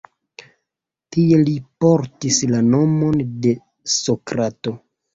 Tie 1.15 1.39
li 1.43 1.53
portis 1.85 2.41
la 2.57 2.65
nomon 2.73 3.25
de 3.47 3.57
Sokrato. 4.01 4.79